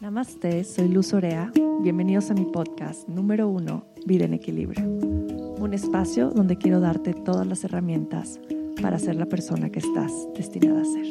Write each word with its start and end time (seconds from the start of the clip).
Namaste, 0.00 0.64
soy 0.64 0.88
Luz 0.88 1.12
Orea. 1.12 1.52
Bienvenidos 1.82 2.30
a 2.30 2.34
mi 2.34 2.46
podcast 2.46 3.06
número 3.06 3.48
uno, 3.48 3.84
Vida 4.06 4.24
en 4.24 4.32
Equilibrio. 4.32 4.82
Un 4.82 5.74
espacio 5.74 6.30
donde 6.30 6.56
quiero 6.56 6.80
darte 6.80 7.12
todas 7.12 7.46
las 7.46 7.64
herramientas 7.64 8.40
para 8.80 8.98
ser 8.98 9.16
la 9.16 9.26
persona 9.26 9.68
que 9.68 9.80
estás 9.80 10.10
destinada 10.34 10.80
a 10.80 10.84
ser. 10.86 11.06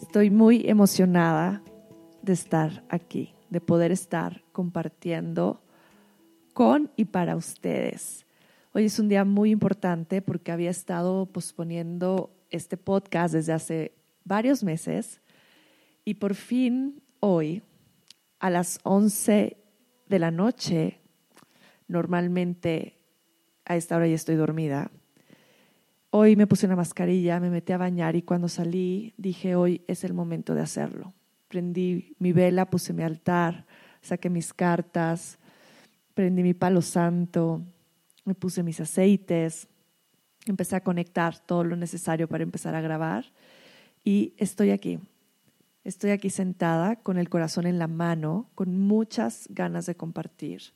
Estoy 0.00 0.30
muy 0.30 0.68
emocionada 0.68 1.60
de 2.22 2.32
estar 2.32 2.84
aquí, 2.90 3.34
de 3.50 3.60
poder 3.60 3.90
estar 3.90 4.44
compartiendo 4.52 5.64
con 6.54 6.92
y 6.94 7.06
para 7.06 7.34
ustedes. 7.34 8.24
Hoy 8.72 8.84
es 8.84 9.00
un 9.00 9.08
día 9.08 9.24
muy 9.24 9.50
importante 9.50 10.22
porque 10.22 10.52
había 10.52 10.70
estado 10.70 11.26
posponiendo 11.26 12.30
este 12.50 12.76
podcast 12.76 13.34
desde 13.34 13.52
hace 13.52 13.97
varios 14.24 14.62
meses 14.62 15.20
y 16.04 16.14
por 16.14 16.34
fin 16.34 17.02
hoy, 17.20 17.62
a 18.38 18.50
las 18.50 18.78
11 18.84 19.56
de 20.06 20.18
la 20.18 20.30
noche, 20.30 21.00
normalmente 21.86 22.98
a 23.64 23.76
esta 23.76 23.96
hora 23.96 24.06
ya 24.06 24.14
estoy 24.14 24.36
dormida, 24.36 24.90
hoy 26.10 26.36
me 26.36 26.46
puse 26.46 26.66
una 26.66 26.76
mascarilla, 26.76 27.40
me 27.40 27.50
metí 27.50 27.72
a 27.72 27.78
bañar 27.78 28.16
y 28.16 28.22
cuando 28.22 28.48
salí 28.48 29.12
dije, 29.16 29.54
hoy 29.54 29.82
es 29.86 30.04
el 30.04 30.14
momento 30.14 30.54
de 30.54 30.62
hacerlo. 30.62 31.12
Prendí 31.48 32.14
mi 32.18 32.32
vela, 32.32 32.70
puse 32.70 32.92
mi 32.92 33.02
altar, 33.02 33.66
saqué 34.00 34.30
mis 34.30 34.54
cartas, 34.54 35.38
prendí 36.14 36.42
mi 36.42 36.54
palo 36.54 36.82
santo, 36.82 37.62
me 38.24 38.34
puse 38.34 38.62
mis 38.62 38.80
aceites, 38.80 39.68
empecé 40.46 40.76
a 40.76 40.82
conectar 40.82 41.38
todo 41.38 41.64
lo 41.64 41.76
necesario 41.76 42.28
para 42.28 42.44
empezar 42.44 42.74
a 42.74 42.80
grabar 42.80 43.26
y 44.04 44.34
estoy 44.36 44.70
aquí. 44.70 44.98
Estoy 45.84 46.10
aquí 46.10 46.28
sentada 46.28 46.96
con 46.96 47.18
el 47.18 47.28
corazón 47.28 47.66
en 47.66 47.78
la 47.78 47.88
mano, 47.88 48.50
con 48.54 48.78
muchas 48.78 49.46
ganas 49.48 49.86
de 49.86 49.96
compartir 49.96 50.74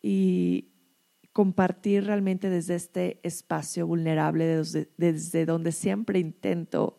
y 0.00 0.68
compartir 1.32 2.04
realmente 2.04 2.48
desde 2.48 2.76
este 2.76 3.18
espacio 3.24 3.86
vulnerable, 3.86 4.62
desde, 4.96 5.46
donde 5.46 5.72
siempre 5.72 6.20
intento 6.20 6.98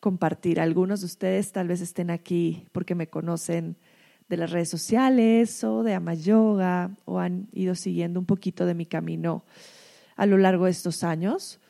compartir. 0.00 0.58
Algunos 0.58 1.00
de 1.00 1.06
ustedes 1.06 1.52
tal 1.52 1.68
vez 1.68 1.82
estén 1.82 2.10
aquí 2.10 2.66
porque 2.72 2.94
me 2.94 3.08
conocen 3.08 3.76
de 4.30 4.38
las 4.38 4.50
redes 4.50 4.70
sociales 4.70 5.62
o 5.62 5.82
de 5.82 5.92
Ama 5.92 6.14
Yoga 6.14 6.90
o 7.04 7.18
han 7.18 7.48
ido 7.52 7.74
siguiendo 7.74 8.18
un 8.18 8.26
poquito 8.26 8.64
de 8.64 8.74
mi 8.74 8.86
camino 8.86 9.44
a 10.16 10.24
lo 10.24 10.38
largo 10.38 10.64
de 10.64 10.70
estos 10.70 11.04
años. 11.04 11.60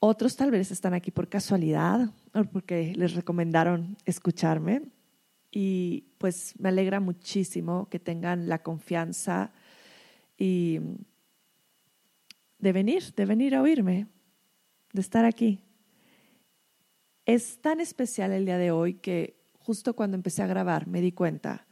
Otros 0.00 0.36
tal 0.36 0.52
vez 0.52 0.70
están 0.70 0.94
aquí 0.94 1.10
por 1.10 1.28
casualidad 1.28 2.10
o 2.32 2.44
porque 2.44 2.92
les 2.94 3.14
recomendaron 3.14 3.96
escucharme. 4.04 4.82
Y 5.50 6.04
pues 6.18 6.54
me 6.58 6.68
alegra 6.68 7.00
muchísimo 7.00 7.88
que 7.88 7.98
tengan 7.98 8.48
la 8.48 8.62
confianza 8.62 9.50
y 10.36 10.78
de 12.58 12.72
venir, 12.72 13.14
de 13.14 13.24
venir 13.24 13.54
a 13.54 13.62
oírme, 13.62 14.06
de 14.92 15.00
estar 15.00 15.24
aquí. 15.24 15.64
Es 17.24 17.60
tan 17.60 17.80
especial 17.80 18.32
el 18.32 18.44
día 18.44 18.58
de 18.58 18.70
hoy 18.70 18.94
que 18.94 19.40
justo 19.58 19.96
cuando 19.96 20.16
empecé 20.16 20.42
a 20.42 20.46
grabar 20.46 20.86
me 20.86 21.00
di 21.00 21.12
cuenta 21.12 21.66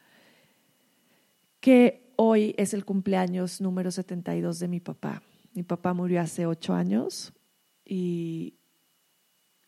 que 1.60 2.12
hoy 2.16 2.54
es 2.58 2.74
el 2.74 2.84
cumpleaños 2.84 3.60
número 3.60 3.91
72 3.91 4.58
de 4.58 4.69
mi 4.69 4.80
papá. 4.80 5.22
Mi 5.54 5.62
papá 5.62 5.94
murió 5.94 6.20
hace 6.20 6.47
ocho 6.47 6.74
años 6.74 7.36
y 7.87 8.59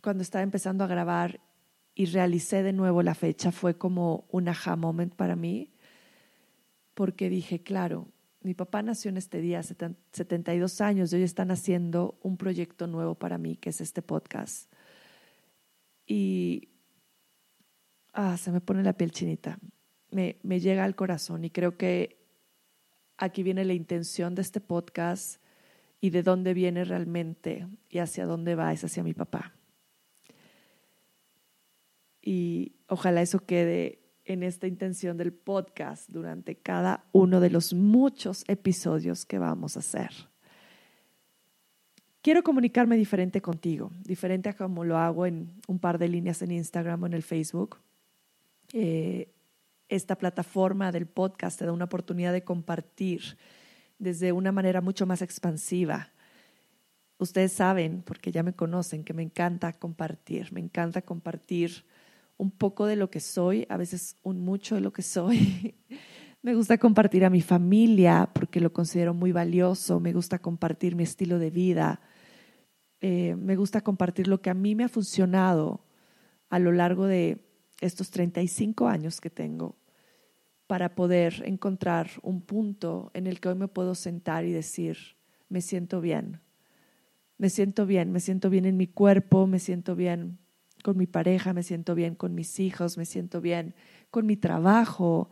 cuando 0.02 0.22
estaba 0.22 0.42
empezando 0.42 0.82
a 0.82 0.88
grabar 0.88 1.40
y 1.94 2.06
realicé 2.06 2.62
de 2.62 2.72
nuevo 2.72 3.02
la 3.02 3.14
fecha 3.14 3.52
fue 3.52 3.78
como 3.78 4.26
un 4.30 4.48
aha 4.48 4.76
moment 4.76 5.14
para 5.14 5.36
mí, 5.36 5.72
porque 6.94 7.30
dije, 7.30 7.62
claro, 7.62 8.08
mi 8.40 8.54
papá 8.54 8.82
nació 8.82 9.10
en 9.10 9.16
este 9.16 9.40
día, 9.40 9.62
72 9.62 10.80
años, 10.80 11.12
y 11.12 11.16
hoy 11.16 11.22
están 11.22 11.50
haciendo 11.50 12.18
un 12.22 12.36
proyecto 12.36 12.86
nuevo 12.88 13.14
para 13.14 13.38
mí, 13.38 13.56
que 13.56 13.70
es 13.70 13.80
este 13.80 14.02
podcast. 14.02 14.72
Y 16.06 16.68
ah, 18.12 18.36
se 18.36 18.50
me 18.50 18.60
pone 18.60 18.82
la 18.82 18.94
piel 18.94 19.12
chinita, 19.12 19.58
me, 20.10 20.38
me 20.42 20.58
llega 20.58 20.84
al 20.84 20.96
corazón 20.96 21.44
y 21.44 21.50
creo 21.50 21.76
que 21.76 22.18
aquí 23.16 23.42
viene 23.42 23.64
la 23.64 23.74
intención 23.74 24.34
de 24.34 24.42
este 24.42 24.60
podcast 24.60 25.40
y 26.00 26.10
de 26.10 26.22
dónde 26.22 26.54
viene 26.54 26.84
realmente 26.84 27.66
y 27.88 27.98
hacia 27.98 28.26
dónde 28.26 28.54
va 28.54 28.72
es 28.72 28.84
hacia 28.84 29.02
mi 29.02 29.14
papá. 29.14 29.54
Y 32.22 32.72
ojalá 32.88 33.22
eso 33.22 33.40
quede 33.40 34.00
en 34.24 34.42
esta 34.42 34.66
intención 34.66 35.16
del 35.16 35.32
podcast 35.32 36.10
durante 36.10 36.56
cada 36.56 37.04
uno 37.12 37.40
de 37.40 37.50
los 37.50 37.72
muchos 37.72 38.44
episodios 38.48 39.24
que 39.24 39.38
vamos 39.38 39.76
a 39.76 39.80
hacer. 39.80 40.10
Quiero 42.20 42.42
comunicarme 42.42 42.96
diferente 42.96 43.40
contigo, 43.40 43.90
diferente 44.04 44.50
a 44.50 44.52
como 44.52 44.84
lo 44.84 44.98
hago 44.98 45.24
en 45.24 45.54
un 45.66 45.78
par 45.78 45.98
de 45.98 46.08
líneas 46.08 46.42
en 46.42 46.50
Instagram 46.50 47.02
o 47.02 47.06
en 47.06 47.14
el 47.14 47.22
Facebook. 47.22 47.78
Eh, 48.74 49.32
esta 49.88 50.16
plataforma 50.16 50.92
del 50.92 51.06
podcast 51.06 51.58
te 51.58 51.64
da 51.64 51.72
una 51.72 51.86
oportunidad 51.86 52.34
de 52.34 52.44
compartir 52.44 53.38
desde 53.98 54.32
una 54.32 54.52
manera 54.52 54.80
mucho 54.80 55.06
más 55.06 55.22
expansiva. 55.22 56.12
Ustedes 57.18 57.52
saben, 57.52 58.02
porque 58.02 58.30
ya 58.30 58.42
me 58.42 58.54
conocen, 58.54 59.04
que 59.04 59.12
me 59.12 59.22
encanta 59.22 59.72
compartir, 59.72 60.52
me 60.52 60.60
encanta 60.60 61.02
compartir 61.02 61.84
un 62.36 62.52
poco 62.52 62.86
de 62.86 62.96
lo 62.96 63.10
que 63.10 63.20
soy, 63.20 63.66
a 63.68 63.76
veces 63.76 64.16
un 64.22 64.40
mucho 64.40 64.76
de 64.76 64.80
lo 64.80 64.92
que 64.92 65.02
soy. 65.02 65.74
me 66.42 66.54
gusta 66.54 66.78
compartir 66.78 67.24
a 67.24 67.30
mi 67.30 67.40
familia 67.40 68.30
porque 68.32 68.60
lo 68.60 68.72
considero 68.72 69.14
muy 69.14 69.32
valioso, 69.32 69.98
me 69.98 70.12
gusta 70.12 70.38
compartir 70.38 70.94
mi 70.94 71.02
estilo 71.02 71.40
de 71.40 71.50
vida, 71.50 72.00
eh, 73.00 73.34
me 73.36 73.56
gusta 73.56 73.80
compartir 73.80 74.28
lo 74.28 74.40
que 74.40 74.50
a 74.50 74.54
mí 74.54 74.74
me 74.76 74.84
ha 74.84 74.88
funcionado 74.88 75.84
a 76.48 76.58
lo 76.60 76.72
largo 76.72 77.06
de 77.06 77.38
estos 77.80 78.10
35 78.10 78.88
años 78.88 79.20
que 79.20 79.30
tengo 79.30 79.77
para 80.68 80.94
poder 80.94 81.42
encontrar 81.46 82.10
un 82.22 82.42
punto 82.42 83.10
en 83.14 83.26
el 83.26 83.40
que 83.40 83.48
hoy 83.48 83.54
me 83.56 83.68
puedo 83.68 83.94
sentar 83.94 84.44
y 84.44 84.52
decir, 84.52 84.98
me 85.48 85.62
siento 85.62 86.00
bien, 86.02 86.40
me 87.38 87.48
siento 87.48 87.86
bien, 87.86 88.12
me 88.12 88.20
siento 88.20 88.50
bien 88.50 88.66
en 88.66 88.76
mi 88.76 88.86
cuerpo, 88.86 89.46
me 89.46 89.60
siento 89.60 89.96
bien 89.96 90.38
con 90.84 90.98
mi 90.98 91.06
pareja, 91.06 91.54
me 91.54 91.62
siento 91.62 91.94
bien 91.94 92.14
con 92.14 92.34
mis 92.34 92.60
hijos, 92.60 92.98
me 92.98 93.06
siento 93.06 93.40
bien 93.40 93.74
con 94.10 94.26
mi 94.26 94.36
trabajo 94.36 95.30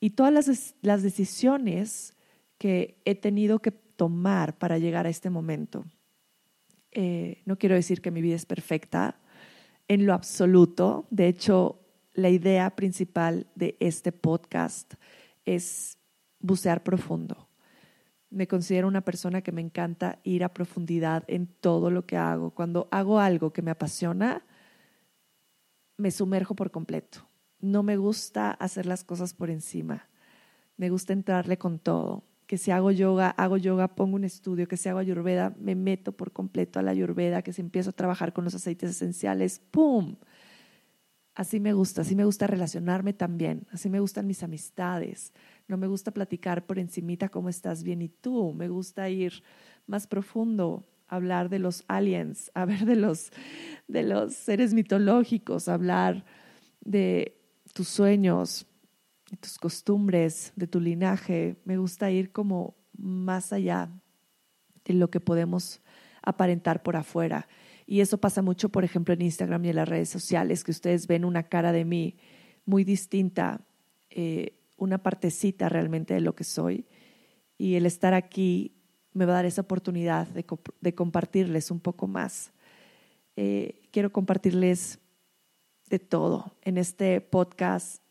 y 0.00 0.10
todas 0.10 0.32
las, 0.32 0.74
las 0.82 1.02
decisiones 1.02 2.14
que 2.58 3.00
he 3.06 3.14
tenido 3.14 3.60
que 3.60 3.70
tomar 3.70 4.58
para 4.58 4.76
llegar 4.76 5.06
a 5.06 5.10
este 5.10 5.30
momento. 5.30 5.86
Eh, 6.90 7.42
no 7.46 7.56
quiero 7.56 7.74
decir 7.74 8.02
que 8.02 8.10
mi 8.10 8.20
vida 8.20 8.36
es 8.36 8.44
perfecta 8.44 9.18
en 9.88 10.04
lo 10.04 10.12
absoluto, 10.12 11.06
de 11.10 11.28
hecho 11.28 11.83
la 12.14 12.30
idea 12.30 12.74
principal 12.76 13.46
de 13.54 13.76
este 13.80 14.12
podcast 14.12 14.94
es 15.44 15.98
bucear 16.38 16.82
profundo. 16.82 17.48
Me 18.30 18.46
considero 18.48 18.88
una 18.88 19.02
persona 19.02 19.42
que 19.42 19.52
me 19.52 19.60
encanta 19.60 20.18
ir 20.24 20.44
a 20.44 20.52
profundidad 20.52 21.24
en 21.26 21.46
todo 21.46 21.90
lo 21.90 22.06
que 22.06 22.16
hago. 22.16 22.50
Cuando 22.50 22.88
hago 22.90 23.20
algo 23.20 23.52
que 23.52 23.62
me 23.62 23.70
apasiona, 23.70 24.44
me 25.96 26.10
sumerjo 26.10 26.54
por 26.54 26.70
completo. 26.70 27.28
No 27.60 27.82
me 27.82 27.96
gusta 27.96 28.50
hacer 28.50 28.86
las 28.86 29.04
cosas 29.04 29.34
por 29.34 29.50
encima. 29.50 30.08
Me 30.76 30.90
gusta 30.90 31.12
entrarle 31.12 31.58
con 31.58 31.78
todo. 31.78 32.24
Que 32.46 32.58
si 32.58 32.70
hago 32.70 32.90
yoga, 32.90 33.30
hago 33.30 33.56
yoga, 33.56 33.94
pongo 33.94 34.16
un 34.16 34.24
estudio. 34.24 34.68
Que 34.68 34.76
si 34.76 34.88
hago 34.88 34.98
ayurveda, 34.98 35.54
me 35.58 35.74
meto 35.74 36.12
por 36.12 36.32
completo 36.32 36.78
a 36.78 36.82
la 36.82 36.90
ayurveda. 36.90 37.42
Que 37.42 37.52
si 37.52 37.60
empiezo 37.60 37.90
a 37.90 37.94
trabajar 37.94 38.32
con 38.32 38.44
los 38.44 38.54
aceites 38.54 38.90
esenciales, 38.90 39.60
¡pum! 39.70 40.16
Así 41.34 41.60
me 41.60 41.72
gusta, 41.72 42.02
así 42.02 42.14
me 42.14 42.24
gusta 42.24 42.46
relacionarme 42.46 43.12
también, 43.12 43.66
así 43.72 43.88
me 43.90 44.00
gustan 44.00 44.26
mis 44.26 44.42
amistades, 44.42 45.32
no 45.66 45.76
me 45.76 45.86
gusta 45.86 46.12
platicar 46.12 46.64
por 46.66 46.78
encimita 46.78 47.28
cómo 47.28 47.48
estás 47.48 47.82
bien 47.82 48.02
y 48.02 48.08
tú, 48.08 48.52
me 48.52 48.68
gusta 48.68 49.08
ir 49.08 49.42
más 49.86 50.06
profundo, 50.06 50.84
hablar 51.08 51.48
de 51.48 51.58
los 51.58 51.84
aliens, 51.88 52.50
hablar 52.54 52.84
de 52.84 52.96
los, 52.96 53.30
de 53.88 54.02
los 54.02 54.34
seres 54.34 54.74
mitológicos, 54.74 55.68
hablar 55.68 56.24
de 56.80 57.36
tus 57.72 57.88
sueños, 57.88 58.66
de 59.30 59.36
tus 59.38 59.58
costumbres, 59.58 60.52
de 60.54 60.66
tu 60.66 60.80
linaje, 60.80 61.56
me 61.64 61.78
gusta 61.78 62.10
ir 62.10 62.30
como 62.30 62.76
más 62.96 63.52
allá 63.52 63.90
de 64.84 64.94
lo 64.94 65.10
que 65.10 65.18
podemos 65.18 65.80
aparentar 66.24 66.82
por 66.82 66.96
afuera. 66.96 67.48
Y 67.86 68.00
eso 68.00 68.18
pasa 68.18 68.42
mucho, 68.42 68.70
por 68.70 68.84
ejemplo, 68.84 69.14
en 69.14 69.22
Instagram 69.22 69.64
y 69.64 69.68
en 69.70 69.76
las 69.76 69.88
redes 69.88 70.08
sociales, 70.08 70.64
que 70.64 70.70
ustedes 70.70 71.06
ven 71.06 71.24
una 71.24 71.44
cara 71.44 71.72
de 71.72 71.84
mí 71.84 72.16
muy 72.64 72.84
distinta, 72.84 73.60
eh, 74.10 74.58
una 74.76 75.02
partecita 75.02 75.68
realmente 75.68 76.14
de 76.14 76.20
lo 76.20 76.34
que 76.34 76.44
soy. 76.44 76.86
Y 77.58 77.74
el 77.74 77.86
estar 77.86 78.14
aquí 78.14 78.74
me 79.12 79.26
va 79.26 79.32
a 79.32 79.36
dar 79.36 79.46
esa 79.46 79.62
oportunidad 79.62 80.26
de, 80.28 80.94
compartirles 80.94 81.70
un 81.70 81.80
poco 81.80 82.06
más. 82.06 82.52
Eh, 83.36 83.82
quiero 83.90 84.12
compartirles 84.12 84.98
de 85.88 85.98
todo. 85.98 86.56
En 86.62 86.78
este 86.78 87.20
podcast 87.20 88.02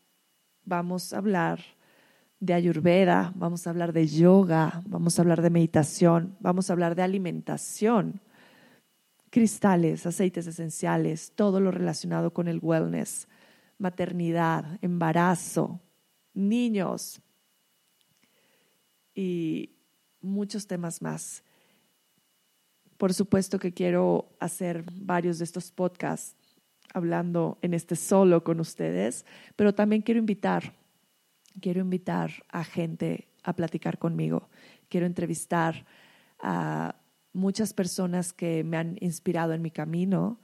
vamos 0.64 1.12
a 1.12 1.18
hablar 1.18 1.60
de 2.40 2.54
ayurveda, 2.54 3.32
vamos 3.36 3.66
a 3.66 3.70
hablar 3.70 3.92
de 3.92 4.06
yoga, 4.06 4.82
vamos 4.86 5.18
a 5.18 5.22
hablar 5.22 5.42
de 5.42 5.50
meditación, 5.50 6.36
vamos 6.40 6.68
a 6.68 6.72
hablar 6.72 6.94
de 6.94 7.02
alimentación, 7.02 8.20
cristales, 9.30 10.06
aceites 10.06 10.46
esenciales, 10.46 11.32
todo 11.34 11.60
lo 11.60 11.70
relacionado 11.70 12.32
con 12.32 12.48
el 12.48 12.58
wellness, 12.60 13.28
maternidad, 13.78 14.78
embarazo, 14.82 15.80
niños 16.34 17.20
y 19.14 19.70
muchos 20.20 20.66
temas 20.66 21.02
más. 21.02 21.42
Por 22.96 23.12
supuesto 23.12 23.58
que 23.58 23.72
quiero 23.72 24.28
hacer 24.40 24.84
varios 24.92 25.38
de 25.38 25.44
estos 25.44 25.70
podcasts 25.70 26.36
hablando 26.92 27.58
en 27.60 27.74
este 27.74 27.96
solo 27.96 28.44
con 28.44 28.60
ustedes, 28.60 29.26
pero 29.56 29.74
también 29.74 30.02
quiero 30.02 30.20
invitar, 30.20 30.74
quiero 31.60 31.80
invitar 31.80 32.30
a 32.48 32.64
gente 32.64 33.28
a 33.42 33.54
platicar 33.54 33.98
conmigo. 33.98 34.48
Quiero 34.88 35.06
entrevistar 35.06 35.86
a 36.40 36.96
muchas 37.32 37.72
personas 37.72 38.32
que 38.32 38.64
me 38.64 38.76
han 38.76 38.96
inspirado 39.00 39.52
en 39.52 39.62
mi 39.62 39.70
camino, 39.70 40.40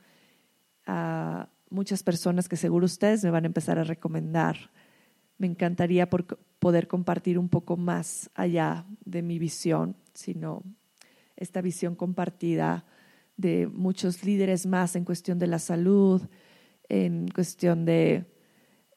a 0.87 1.49
muchas 1.71 2.03
personas 2.03 2.49
que 2.49 2.57
seguro 2.57 2.87
ustedes 2.87 3.25
me 3.25 3.31
van 3.31 3.45
a 3.45 3.47
empezar 3.47 3.79
a 3.79 3.85
recomendar. 3.85 4.71
Me 5.39 5.47
encantaría 5.47 6.09
poder 6.11 6.89
compartir 6.89 7.39
un 7.39 7.49
poco 7.49 7.77
más 7.77 8.31
allá 8.35 8.85
de 9.05 9.23
mi 9.23 9.39
visión, 9.39 9.97
sino 10.13 10.63
esta 11.37 11.63
visión 11.63 11.95
compartida 11.95 12.85
de 13.37 13.67
muchos 13.67 14.23
líderes 14.25 14.67
más 14.67 14.97
en 14.97 15.05
cuestión 15.05 15.39
de 15.39 15.47
la 15.47 15.59
salud, 15.59 16.23
en 16.89 17.29
cuestión 17.29 17.87
de 17.87 18.27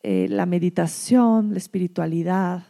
eh, 0.04 0.28
la 0.30 0.46
meditación, 0.46 1.52
la 1.52 1.58
espiritualidad. 1.58 2.68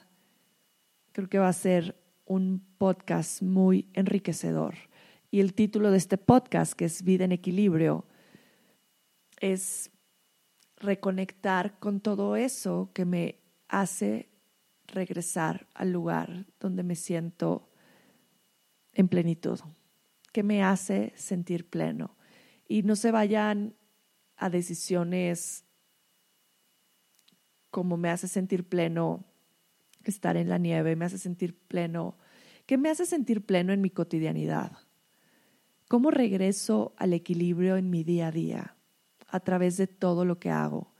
Creo 1.13 1.27
que 1.27 1.39
va 1.39 1.47
a 1.47 1.53
ser 1.53 2.00
un 2.25 2.63
podcast 2.77 3.41
muy 3.41 3.89
enriquecedor. 3.94 4.75
Y 5.31 5.39
el 5.39 5.56
título 5.56 5.89
de 5.89 5.97
este 5.97 6.19
podcast, 6.19 6.74
que 6.74 6.85
es 6.85 7.03
Vida 7.03 7.25
en 7.25 7.31
Equilibrio, 7.31 8.06
es 9.39 9.89
reconectar 10.77 11.80
con 11.80 12.01
todo 12.01 12.35
eso 12.35 12.91
que 12.94 13.03
me 13.03 13.39
hace 13.68 14.30
regresar 14.85 15.68
al 15.74 15.91
lugar 15.91 16.45
donde 16.59 16.83
me 16.83 16.95
siento 16.95 17.71
en 18.94 19.07
plenitud, 19.07 19.59
que 20.31 20.44
me 20.44 20.63
hace 20.63 21.13
sentir 21.15 21.68
pleno. 21.68 22.15
Y 22.68 22.83
no 22.83 22.95
se 22.95 23.09
vayan 23.12 23.75
a 24.35 24.51
decisiones 24.51 25.65
como 27.74 27.98
me 27.98 28.12
hace 28.12 28.28
sentir 28.28 28.70
pleno 28.70 29.25
estar 30.04 30.38
en 30.38 30.48
la 30.48 30.60
nieve, 30.60 30.96
me 30.96 31.06
hace 31.06 31.18
sentir 31.18 31.58
pleno, 31.58 32.20
que 32.68 32.78
me 32.78 32.92
hace 32.92 33.08
sentir 33.08 33.44
pleno 33.48 33.74
en 33.74 33.81
mi 33.81 33.90
cotidianidad. 33.90 34.74
¿Cómo 35.88 36.12
regreso 36.12 36.94
al 36.98 37.14
equilibrio 37.14 37.75
en 37.75 37.90
mi 37.90 38.04
día 38.04 38.28
a 38.28 38.31
día 38.31 38.78
a 39.28 39.40
través 39.40 39.78
de 39.78 39.88
todo 39.88 40.24
lo 40.24 40.38
que 40.38 40.52
hago? 40.52 40.94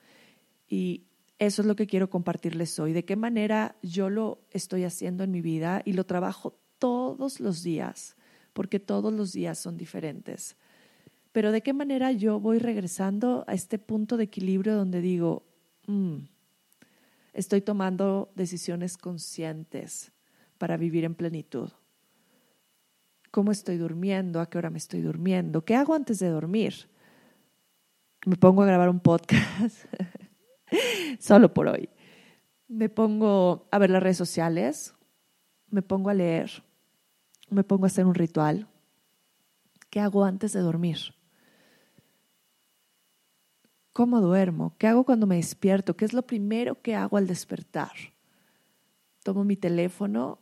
Y 0.68 1.04
eso 1.38 1.62
es 1.62 1.68
lo 1.68 1.76
que 1.76 1.86
quiero 1.86 2.10
compartirles 2.10 2.80
hoy, 2.80 2.92
de 2.92 3.06
qué 3.06 3.18
manera 3.18 3.76
yo 3.84 4.10
lo 4.10 4.42
estoy 4.50 4.84
haciendo 4.84 5.24
en 5.24 5.30
mi 5.30 5.42
vida 5.42 5.84
y 5.86 5.94
lo 5.94 6.08
trabajo 6.08 6.60
todos 6.80 7.40
los 7.40 7.62
días, 7.62 8.16
porque 8.52 8.80
todos 8.80 9.14
los 9.14 9.32
días 9.32 9.60
son 9.60 9.78
diferentes. 9.78 10.58
Pero 11.32 11.52
de 11.52 11.62
qué 11.62 11.74
manera 11.74 12.12
yo 12.12 12.40
voy 12.40 12.58
regresando 12.58 13.44
a 13.46 13.54
este 13.54 13.78
punto 13.78 14.18
de 14.18 14.24
equilibrio 14.24 14.76
donde 14.76 15.02
digo, 15.02 15.46
mm, 15.86 16.33
estoy 17.34 17.62
tomando 17.62 18.32
decisiones 18.36 18.98
conscientes 18.98 20.12
para 20.58 20.78
vivir 20.78 21.04
en 21.04 21.16
plenitud 21.16 21.72
cómo 23.34 23.52
estoy 23.52 23.78
durmiendo, 23.78 24.40
a 24.40 24.48
qué 24.48 24.60
hora 24.60 24.70
me 24.70 24.78
estoy 24.78 25.02
durmiendo, 25.02 25.66
qué 25.66 25.76
hago 25.76 25.96
antes 25.96 26.20
de 26.20 26.30
dormir. 26.30 26.88
Me 28.28 28.36
pongo 28.36 28.62
a 28.62 28.68
grabar 28.68 28.90
un 28.90 29.00
podcast 29.00 29.88
solo 31.20 31.52
por 31.52 31.68
hoy. 31.68 31.90
Me 32.68 32.90
pongo 32.90 33.68
a 33.72 33.80
ver 33.80 33.90
las 33.90 34.04
redes 34.04 34.18
sociales, 34.18 34.94
me 35.72 35.82
pongo 35.82 36.12
a 36.12 36.14
leer, 36.14 36.64
me 37.50 37.64
pongo 37.64 37.86
a 37.86 37.88
hacer 37.88 38.06
un 38.06 38.14
ritual. 38.14 38.68
¿Qué 39.90 40.00
hago 40.00 40.26
antes 40.26 40.54
de 40.54 40.60
dormir? 40.60 41.00
¿Cómo 43.94 44.22
duermo? 44.22 44.76
¿Qué 44.78 44.88
hago 44.88 45.06
cuando 45.06 45.28
me 45.28 45.38
despierto? 45.38 45.96
¿Qué 45.96 46.06
es 46.06 46.14
lo 46.14 46.24
primero 46.24 46.82
que 46.82 46.96
hago 46.96 47.18
al 47.18 47.28
despertar? 47.28 47.92
¿Tomo 49.24 49.44
mi 49.44 49.56
teléfono 49.56 50.40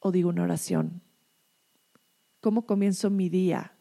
o 0.00 0.12
digo 0.12 0.28
una 0.28 0.42
oración? 0.42 1.02
cómo 2.40 2.66
comienzo 2.66 3.10
mi 3.10 3.28
día, 3.28 3.74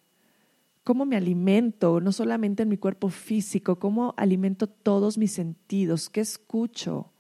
cómo 0.84 1.06
me 1.06 1.16
alimento, 1.16 2.02
no 2.02 2.12
solamente 2.12 2.64
en 2.64 2.70
mi 2.70 2.78
cuerpo 2.78 3.10
físico, 3.10 3.80
cómo 3.80 4.14
alimento 4.18 4.68
todos 4.68 5.18
mis 5.18 5.31
sentidos, 5.31 6.10
qué 6.10 6.22
escucho, 6.22 7.12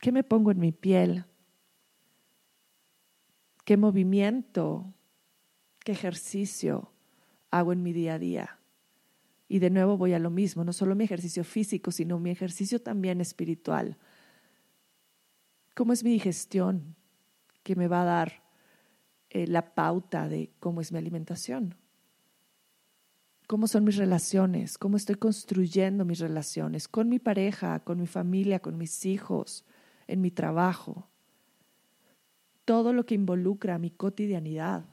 qué 0.00 0.12
me 0.12 0.24
pongo 0.24 0.50
en 0.50 0.60
mi 0.60 0.72
piel, 0.72 1.24
qué 3.64 3.76
movimiento, 3.76 4.94
qué 5.84 5.92
ejercicio 5.92 6.92
hago 7.50 7.72
en 7.72 7.82
mi 7.82 7.92
día 7.92 8.14
a 8.14 8.18
día. 8.18 8.61
Y 9.52 9.58
de 9.58 9.68
nuevo 9.68 9.98
voy 9.98 10.14
a 10.14 10.18
lo 10.18 10.30
mismo, 10.30 10.64
no 10.64 10.72
solo 10.72 10.94
mi 10.94 11.04
ejercicio 11.04 11.44
físico, 11.44 11.90
sino 11.90 12.18
mi 12.18 12.30
ejercicio 12.30 12.80
también 12.80 13.20
espiritual. 13.20 13.98
¿Cómo 15.74 15.92
es 15.92 16.02
mi 16.02 16.10
digestión 16.10 16.96
que 17.62 17.76
me 17.76 17.86
va 17.86 18.00
a 18.00 18.06
dar 18.06 18.42
eh, 19.28 19.46
la 19.46 19.74
pauta 19.74 20.26
de 20.26 20.54
cómo 20.58 20.80
es 20.80 20.90
mi 20.90 20.96
alimentación, 20.96 21.74
cómo 23.46 23.66
son 23.66 23.84
mis 23.84 23.96
relaciones, 23.96 24.78
cómo 24.78 24.96
estoy 24.96 25.16
construyendo 25.16 26.06
mis 26.06 26.20
relaciones 26.20 26.88
con 26.88 27.10
mi 27.10 27.18
pareja, 27.18 27.80
con 27.80 28.00
mi 28.00 28.06
familia, 28.06 28.60
con 28.60 28.78
mis 28.78 29.04
hijos, 29.04 29.66
en 30.06 30.22
mi 30.22 30.30
trabajo, 30.30 31.10
todo 32.64 32.94
lo 32.94 33.04
que 33.04 33.16
involucra 33.16 33.76
mi 33.76 33.90
cotidianidad. 33.90 34.86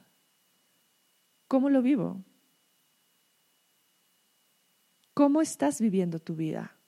¿Cómo 1.48 1.70
lo 1.70 1.80
vivo? 1.80 2.26
¿Cómo 5.20 5.42
estás 5.42 5.82
viviendo 5.82 6.18
tu 6.18 6.34
vida? 6.34 6.78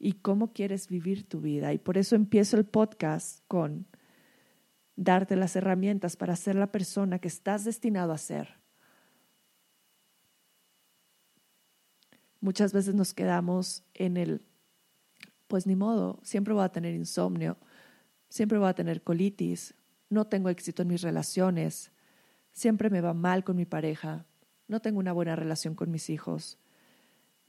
¿Y 0.00 0.14
cómo 0.14 0.52
quieres 0.52 0.88
vivir 0.88 1.28
tu 1.28 1.40
vida? 1.40 1.72
Y 1.72 1.78
por 1.78 1.96
eso 1.96 2.16
empiezo 2.16 2.56
el 2.56 2.64
podcast 2.64 3.38
con 3.46 3.86
darte 4.96 5.36
las 5.36 5.54
herramientas 5.54 6.16
para 6.16 6.34
ser 6.34 6.56
la 6.56 6.72
persona 6.72 7.20
que 7.20 7.28
estás 7.28 7.62
destinado 7.62 8.10
a 8.10 8.18
ser. 8.18 8.58
Muchas 12.40 12.72
veces 12.72 12.96
nos 12.96 13.14
quedamos 13.14 13.84
en 13.94 14.16
el, 14.16 14.42
pues 15.46 15.64
ni 15.64 15.76
modo, 15.76 16.18
siempre 16.24 16.54
voy 16.54 16.64
a 16.64 16.72
tener 16.72 16.96
insomnio, 16.96 17.58
siempre 18.28 18.58
voy 18.58 18.70
a 18.70 18.74
tener 18.74 19.04
colitis, 19.04 19.72
no 20.10 20.26
tengo 20.26 20.48
éxito 20.48 20.82
en 20.82 20.88
mis 20.88 21.02
relaciones, 21.02 21.92
siempre 22.50 22.90
me 22.90 23.00
va 23.00 23.14
mal 23.14 23.44
con 23.44 23.54
mi 23.54 23.66
pareja, 23.66 24.26
no 24.66 24.80
tengo 24.80 24.98
una 24.98 25.12
buena 25.12 25.36
relación 25.36 25.76
con 25.76 25.92
mis 25.92 26.10
hijos, 26.10 26.58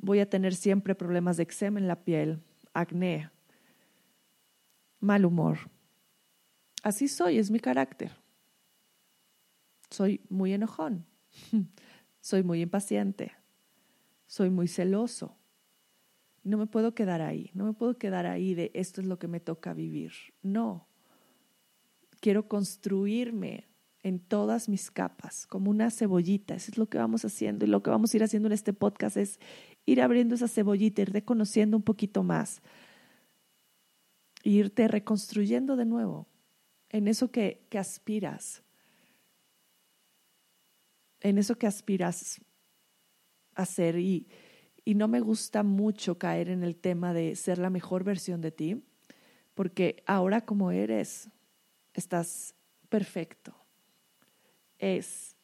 voy 0.04 0.20
a 0.20 0.30
tener 0.30 0.54
siempre 0.54 0.96
problemas 0.96 1.38
de 1.38 1.44
eczema 1.44 1.80
en 1.80 1.88
la 1.88 2.04
piel, 2.04 2.44
acné, 2.74 3.32
mal 5.00 5.26
humor. 5.26 5.72
Así 6.84 7.08
soy, 7.08 7.38
es 7.38 7.50
mi 7.50 7.60
carácter. 7.60 8.12
Soy 9.90 10.20
muy 10.30 10.52
enojón, 10.52 11.06
soy 12.20 12.44
muy 12.44 12.62
impaciente, 12.62 13.32
soy 14.28 14.50
muy 14.50 14.68
celoso. 14.68 15.38
No 16.44 16.58
me 16.58 16.68
puedo 16.68 16.94
quedar 16.94 17.22
ahí, 17.22 17.52
no 17.54 17.64
me 17.64 17.74
puedo 17.74 17.98
quedar 17.98 18.26
ahí 18.26 18.54
de 18.56 18.72
esto 18.74 19.00
es 19.00 19.08
lo 19.08 19.18
que 19.18 19.30
me 19.30 19.40
toca 19.40 19.74
vivir. 19.74 20.12
No, 20.42 20.90
quiero 22.20 22.50
construirme 22.50 23.70
en 24.04 24.20
todas 24.20 24.68
mis 24.68 24.92
capas, 24.92 25.48
como 25.48 25.72
una 25.72 25.90
cebollita. 25.90 26.56
Eso 26.56 26.72
es 26.72 26.78
lo 26.78 26.88
que 26.88 26.98
vamos 26.98 27.24
haciendo. 27.24 27.64
Y 27.66 27.70
lo 27.70 27.82
que 27.82 27.90
vamos 27.90 28.14
a 28.14 28.18
ir 28.18 28.24
haciendo 28.24 28.48
en 28.48 28.54
este 28.54 28.74
podcast 28.74 29.16
es 29.16 29.40
ir 29.86 30.02
abriendo 30.02 30.36
esa 30.36 30.48
cebollita, 30.48 31.02
ir 31.02 31.12
reconociendo 31.12 31.78
un 31.78 31.84
poquito 31.84 32.24
más, 32.24 32.62
irte 34.44 34.88
reconstruyendo 34.88 35.76
de 35.76 35.86
nuevo 35.86 36.28
en 36.90 37.08
eso 37.08 37.32
que, 37.32 37.68
aspiras, 37.78 38.64
en 41.22 41.38
eso 41.38 41.58
que 41.58 41.68
aspiras 41.68 42.42
a 43.56 43.66
ser. 43.66 43.98
Y, 43.98 44.28
y 44.86 44.96
no 44.96 45.08
me 45.08 45.20
gusta 45.20 45.64
mucho 45.64 46.18
caer 46.18 46.50
en 46.50 46.64
el 46.64 46.76
tema 46.76 47.14
de 47.14 47.36
ser 47.36 47.58
la 47.58 47.70
mejor 47.70 48.04
versión 48.04 48.42
de 48.42 48.52
ti, 48.52 48.84
porque 49.56 50.04
ahora 50.06 50.42
como 50.42 50.72
eres, 50.72 51.30
estás 51.94 52.56
perfecto. 52.90 53.56
Es 54.78 55.36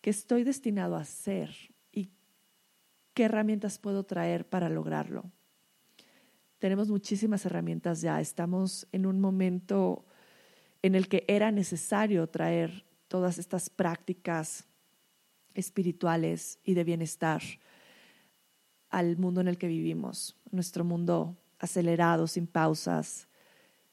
que 0.00 0.10
estoy 0.10 0.44
destinado 0.44 0.96
a 0.96 1.04
ser 1.04 1.54
¿qué 3.20 3.26
herramientas 3.26 3.78
puedo 3.78 4.04
traer 4.04 4.48
para 4.48 4.70
lograrlo? 4.70 5.30
Tenemos 6.58 6.88
muchísimas 6.88 7.44
herramientas 7.44 8.00
ya. 8.00 8.18
Estamos 8.18 8.88
en 8.92 9.04
un 9.04 9.20
momento 9.20 10.06
en 10.80 10.94
el 10.94 11.06
que 11.06 11.26
era 11.28 11.52
necesario 11.52 12.26
traer 12.28 12.86
todas 13.08 13.36
estas 13.36 13.68
prácticas 13.68 14.64
espirituales 15.52 16.60
y 16.64 16.72
de 16.72 16.82
bienestar 16.82 17.42
al 18.88 19.18
mundo 19.18 19.42
en 19.42 19.48
el 19.48 19.58
que 19.58 19.66
vivimos, 19.66 20.38
nuestro 20.50 20.82
mundo 20.82 21.36
acelerado, 21.58 22.26
sin 22.26 22.46
pausas. 22.46 23.28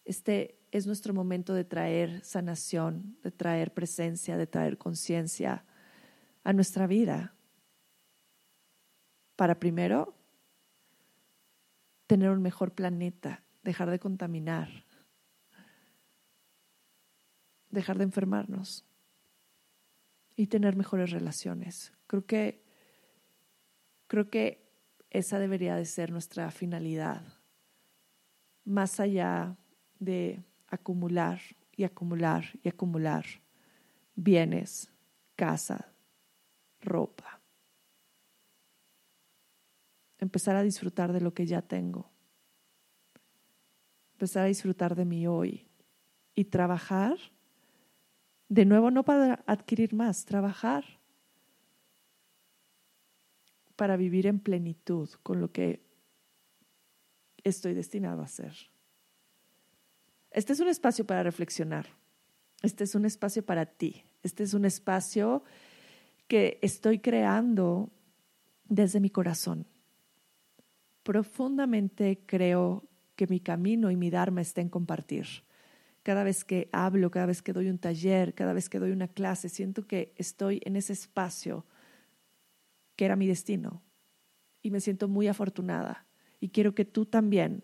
Este 0.06 0.58
es 0.72 0.88
nuestro 0.88 1.14
momento 1.14 1.54
de 1.54 1.66
traer 1.66 2.24
sanación, 2.24 3.18
de 3.24 3.32
traer 3.32 3.74
presencia, 3.74 4.38
de 4.38 4.48
traer 4.48 4.78
conciencia 4.78 5.66
a 6.46 6.54
nuestra 6.54 6.88
vida. 6.88 7.34
Para 9.38 9.60
primero 9.60 10.14
tener 12.08 12.32
un 12.32 12.42
mejor 12.42 12.74
planeta, 12.74 13.44
dejar 13.64 13.90
de 13.90 14.00
contaminar, 14.00 14.68
dejar 17.70 17.98
de 17.98 18.04
enfermarnos 18.04 18.84
y 20.36 20.48
tener 20.48 20.76
mejores 20.76 21.12
relaciones. 21.12 21.94
Creo 22.08 22.26
que 22.26 22.64
creo 24.08 24.30
que 24.30 24.68
esa 25.12 25.38
debería 25.38 25.76
de 25.76 25.86
ser 25.86 26.12
nuestra 26.12 26.50
finalidad. 26.52 27.22
Más 28.66 29.00
allá 29.00 29.56
de 30.00 30.44
acumular 30.68 31.40
y 31.76 31.84
acumular 31.84 32.46
y 32.64 32.70
acumular 32.70 33.26
bienes, 34.16 34.92
casa, 35.36 35.94
ropa. 36.82 37.37
Empezar 40.20 40.56
a 40.56 40.64
disfrutar 40.64 41.14
de 41.14 41.22
lo 41.22 41.34
que 41.34 41.46
ya 41.46 41.62
tengo. 41.62 42.10
Empezar 44.14 44.44
a 44.44 44.48
disfrutar 44.48 44.96
de 44.96 45.06
mi 45.06 45.28
hoy 45.28 45.68
y 46.34 46.46
trabajar 46.46 47.18
de 48.50 48.66
nuevo 48.66 48.92
no 48.92 49.04
para 49.04 49.44
adquirir 49.46 49.94
más, 49.94 50.26
trabajar 50.26 50.86
para 53.76 53.96
vivir 53.98 54.26
en 54.28 54.40
plenitud 54.40 55.10
con 55.22 55.40
lo 55.40 55.52
que 55.52 55.82
estoy 57.44 57.74
destinado 57.74 58.22
a 58.22 58.26
hacer. 58.26 58.54
Este 60.32 60.54
es 60.54 60.60
un 60.60 60.68
espacio 60.68 61.06
para 61.06 61.24
reflexionar. 61.24 61.88
Este 62.62 62.84
es 62.84 62.96
un 62.96 63.06
espacio 63.06 63.46
para 63.46 63.66
ti. 63.66 64.04
Este 64.24 64.44
es 64.44 64.54
un 64.54 64.66
espacio 64.66 65.44
que 66.28 66.60
estoy 66.62 67.00
creando 67.00 67.90
desde 68.66 69.00
mi 69.00 69.10
corazón. 69.10 69.66
Profundamente 71.08 72.20
creo 72.26 72.84
que 73.16 73.28
mi 73.28 73.40
camino 73.40 73.90
y 73.90 73.96
mi 73.96 74.10
Dharma 74.10 74.42
está 74.42 74.60
en 74.60 74.68
compartir. 74.68 75.26
Cada 76.04 76.26
vez 76.26 76.44
que 76.44 76.68
hablo, 76.74 77.10
cada 77.12 77.28
vez 77.28 77.42
que 77.42 77.54
doy 77.54 77.70
un 77.70 77.80
taller, 77.80 78.34
cada 78.34 78.52
vez 78.52 78.68
que 78.68 78.78
doy 78.78 78.92
una 78.92 79.08
clase, 79.08 79.48
siento 79.48 79.88
que 79.88 80.14
estoy 80.18 80.62
en 80.66 80.76
ese 80.76 80.92
espacio 80.92 81.66
que 82.98 83.06
era 83.06 83.16
mi 83.16 83.26
destino. 83.26 83.82
Y 84.62 84.70
me 84.70 84.82
siento 84.82 85.08
muy 85.08 85.30
afortunada. 85.30 86.06
Y 86.42 86.50
quiero 86.50 86.76
que 86.76 86.84
tú 86.84 87.06
también 87.06 87.64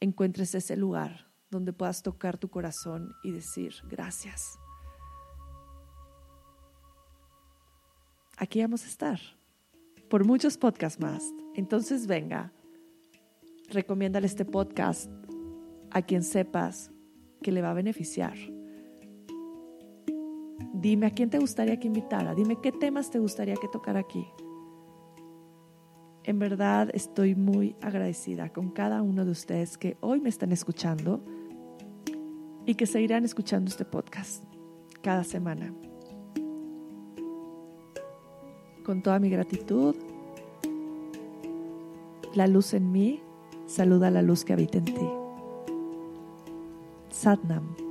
encuentres 0.00 0.54
ese 0.54 0.74
lugar 0.74 1.26
donde 1.50 1.74
puedas 1.74 2.02
tocar 2.02 2.38
tu 2.38 2.48
corazón 2.48 3.12
y 3.22 3.30
decir 3.30 3.74
gracias. 3.90 4.58
Aquí 8.38 8.62
vamos 8.62 8.84
a 8.84 8.88
estar 8.88 9.37
por 10.08 10.24
muchos 10.24 10.56
podcasts 10.56 11.00
más. 11.00 11.32
Entonces 11.54 12.06
venga, 12.06 12.52
recomiéndale 13.68 14.26
este 14.26 14.44
podcast 14.44 15.10
a 15.90 16.02
quien 16.02 16.22
sepas 16.22 16.90
que 17.42 17.52
le 17.52 17.62
va 17.62 17.70
a 17.70 17.74
beneficiar. 17.74 18.36
Dime 20.74 21.06
a 21.06 21.10
quién 21.10 21.30
te 21.30 21.38
gustaría 21.38 21.78
que 21.78 21.88
invitara, 21.88 22.34
dime 22.34 22.58
qué 22.62 22.72
temas 22.72 23.10
te 23.10 23.18
gustaría 23.18 23.56
que 23.56 23.68
tocara 23.68 24.00
aquí. 24.00 24.26
En 26.24 26.38
verdad 26.38 26.90
estoy 26.92 27.34
muy 27.34 27.74
agradecida 27.80 28.52
con 28.52 28.70
cada 28.70 29.02
uno 29.02 29.24
de 29.24 29.30
ustedes 29.30 29.78
que 29.78 29.96
hoy 30.00 30.20
me 30.20 30.28
están 30.28 30.52
escuchando 30.52 31.24
y 32.66 32.74
que 32.74 32.86
seguirán 32.86 33.24
escuchando 33.24 33.70
este 33.70 33.86
podcast 33.86 34.44
cada 35.00 35.24
semana. 35.24 35.72
Con 38.88 39.02
toda 39.02 39.18
mi 39.18 39.28
gratitud, 39.28 39.94
la 42.34 42.46
luz 42.46 42.72
en 42.72 42.90
mí 42.90 43.20
saluda 43.66 44.08
a 44.08 44.10
la 44.10 44.22
luz 44.22 44.46
que 44.46 44.54
habita 44.54 44.78
en 44.78 44.84
ti. 44.86 45.08
Satnam. 47.10 47.87